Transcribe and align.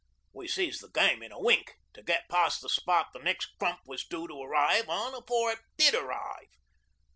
We 0.33 0.47
sees 0.47 0.79
the 0.79 0.89
game 0.89 1.21
in 1.21 1.31
a 1.31 1.39
wink 1.39 1.75
to 1.93 2.01
get 2.01 2.27
past 2.27 2.61
the 2.61 2.69
spot 2.69 3.09
the 3.13 3.19
next 3.19 3.49
crump 3.59 3.81
was 3.85 4.03
due 4.03 4.27
to 4.27 4.41
arrive 4.41 4.89
on 4.89 5.13
afore 5.13 5.51
it 5.51 5.59
did 5.77 5.93
arrive. 5.93 6.47